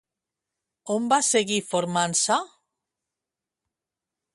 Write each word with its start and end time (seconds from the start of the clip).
On 0.95 1.11
va 1.11 1.19
seguir 1.27 1.61
formant-se? 1.75 2.41